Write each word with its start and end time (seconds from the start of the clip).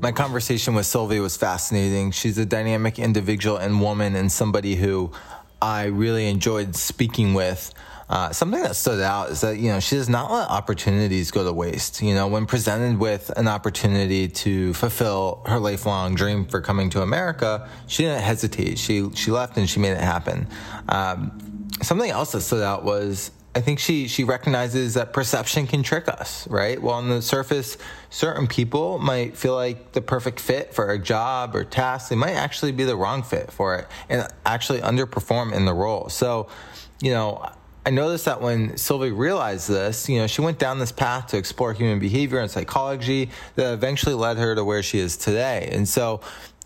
My 0.00 0.12
conversation 0.12 0.74
with 0.74 0.86
Sylvie 0.86 1.20
was 1.20 1.36
fascinating. 1.36 2.10
She's 2.10 2.38
a 2.38 2.46
dynamic 2.46 2.98
individual 2.98 3.58
and 3.58 3.82
woman, 3.82 4.16
and 4.16 4.32
somebody 4.32 4.74
who 4.74 5.12
I 5.60 5.84
really 5.84 6.26
enjoyed 6.26 6.74
speaking 6.74 7.34
with. 7.34 7.74
Uh, 8.08 8.32
something 8.32 8.62
that 8.62 8.74
stood 8.74 9.00
out 9.00 9.30
is 9.30 9.42
that 9.42 9.58
you 9.58 9.70
know 9.70 9.78
she 9.78 9.96
does 9.96 10.08
not 10.08 10.32
let 10.32 10.48
opportunities 10.48 11.30
go 11.30 11.44
to 11.44 11.52
waste. 11.52 12.00
You 12.00 12.14
know, 12.14 12.28
when 12.28 12.46
presented 12.46 12.98
with 12.98 13.30
an 13.36 13.46
opportunity 13.46 14.26
to 14.26 14.72
fulfill 14.72 15.42
her 15.46 15.58
lifelong 15.58 16.14
dream 16.14 16.46
for 16.46 16.62
coming 16.62 16.88
to 16.90 17.02
America, 17.02 17.68
she 17.86 18.04
didn't 18.04 18.22
hesitate. 18.22 18.78
She 18.78 19.10
she 19.14 19.30
left 19.30 19.58
and 19.58 19.68
she 19.68 19.80
made 19.80 19.92
it 19.92 20.00
happen. 20.00 20.48
Um, 20.88 21.68
something 21.82 22.10
else 22.10 22.32
that 22.32 22.40
stood 22.40 22.62
out 22.62 22.84
was 22.84 23.32
I 23.52 23.60
think 23.60 23.80
she 23.80 24.06
she 24.06 24.22
recognizes 24.22 24.94
that 24.94 25.12
perception 25.12 25.66
can 25.66 25.82
trick 25.82 26.06
us, 26.06 26.46
right? 26.48 26.80
Well, 26.80 26.94
on 26.94 27.08
the 27.08 27.20
surface, 27.20 27.78
certain 28.08 28.46
people 28.46 28.98
might 28.98 29.36
feel 29.36 29.56
like 29.56 29.90
the 29.92 30.00
perfect 30.00 30.38
fit 30.38 30.72
for 30.72 30.90
a 30.90 30.98
job 30.98 31.56
or 31.56 31.64
task. 31.64 32.10
They 32.10 32.16
might 32.16 32.34
actually 32.34 32.70
be 32.70 32.84
the 32.84 32.94
wrong 32.94 33.24
fit 33.24 33.50
for 33.50 33.76
it 33.76 33.88
and 34.08 34.26
actually 34.46 34.80
underperform 34.80 35.52
in 35.52 35.64
the 35.64 35.74
role. 35.74 36.08
So, 36.08 36.46
you 37.02 37.10
know, 37.10 37.44
I 37.84 37.90
noticed 37.90 38.26
that 38.26 38.40
when 38.40 38.76
Sylvie 38.76 39.10
realized 39.10 39.68
this, 39.68 40.08
you 40.08 40.18
know, 40.18 40.28
she 40.28 40.42
went 40.42 40.60
down 40.60 40.78
this 40.78 40.92
path 40.92 41.28
to 41.28 41.36
explore 41.36 41.72
human 41.72 41.98
behavior 41.98 42.38
and 42.38 42.48
psychology 42.48 43.30
that 43.56 43.72
eventually 43.72 44.14
led 44.14 44.36
her 44.36 44.54
to 44.54 44.62
where 44.62 44.82
she 44.82 45.00
is 45.00 45.16
today. 45.16 45.68
And 45.72 45.88
so, 45.88 46.20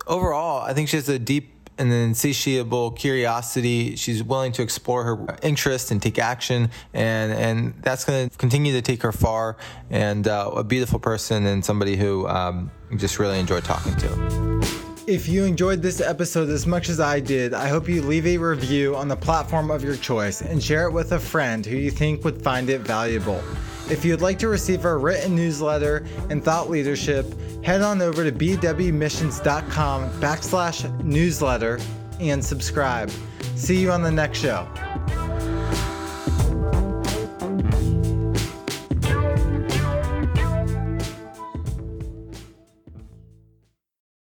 overall, 0.07 0.61
I 0.63 0.75
think 0.75 0.91
she 0.91 0.97
has 0.97 1.09
a 1.09 1.19
deep 1.19 1.54
an 1.79 1.91
insatiable 1.91 2.93
curiosity. 2.93 3.97
She's 3.97 4.23
willing 4.23 4.53
to 4.53 4.63
explore 4.63 5.05
her 5.05 5.37
interest 5.43 5.91
and 5.91 6.01
take 6.01 6.19
action, 6.19 6.71
and 6.93 7.33
and 7.33 7.75
that's 7.83 8.05
going 8.05 8.29
to 8.29 8.39
continue 8.39 8.73
to 8.73 8.83
take 8.83 9.03
her 9.03 9.13
far. 9.13 9.57
And 9.91 10.27
uh, 10.29 10.51
a 10.55 10.65
beautiful 10.65 10.99
person 10.99 11.47
and 11.47 11.65
somebody 11.65 11.97
who 11.97 12.27
um, 12.29 12.71
just 12.97 13.19
really 13.19 13.39
enjoyed 13.39 13.65
talking 13.65 13.95
to. 13.97 14.85
If 15.07 15.29
you 15.29 15.45
enjoyed 15.45 15.83
this 15.83 16.01
episode 16.01 16.49
as 16.49 16.67
much 16.67 16.89
as 16.89 16.99
I 16.99 17.21
did, 17.21 17.53
I 17.53 17.69
hope 17.69 17.91
you 17.91 18.01
leave 18.01 18.27
a 18.27 18.39
review 18.39 18.97
on 18.97 19.07
the 19.07 19.17
platform 19.17 19.71
of 19.71 19.85
your 19.85 19.97
choice 19.97 20.41
and 20.41 20.63
share 20.63 20.87
it 20.87 20.93
with 20.93 21.13
a 21.13 21.21
friend 21.21 21.67
who 21.67 21.77
you 21.77 21.91
think 21.91 22.25
would 22.25 22.41
find 22.41 22.71
it 22.71 22.81
valuable. 22.81 23.43
If 23.91 24.05
you'd 24.05 24.23
like 24.23 24.39
to 24.39 24.49
receive 24.49 24.85
our 24.85 24.99
written 24.99 25.37
newsletter 25.37 26.07
and 26.31 26.43
thought 26.43 26.71
leadership, 26.71 27.27
head 27.63 27.83
on 27.83 28.01
over 28.01 28.25
to 28.25 28.33
bwmissions.com 28.33 30.11
backslash 30.21 31.05
newsletter 31.05 31.79
and 32.21 32.45
subscribe. 32.45 33.11
See 33.57 33.81
you 33.81 33.93
on 33.93 34.03
the 34.03 34.11
next 34.11 34.39
show. 34.39 34.69